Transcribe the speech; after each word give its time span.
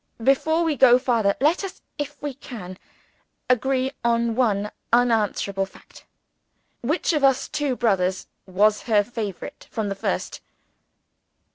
Before 0.23 0.63
we 0.63 0.75
go 0.75 0.97
farther, 0.97 1.35
let 1.39 1.63
us 1.63 1.79
if 1.99 2.19
we 2.23 2.33
can 2.33 2.79
agree 3.51 3.91
on 4.03 4.33
one 4.35 4.71
unanswerable 4.91 5.67
fact. 5.67 6.05
Which 6.81 7.13
of 7.13 7.23
us 7.23 7.47
two 7.47 7.75
brothers 7.75 8.25
was 8.47 8.81
her 8.89 9.03
favorite, 9.03 9.67
from 9.69 9.89
the 9.89 9.93
first?" 9.95 10.41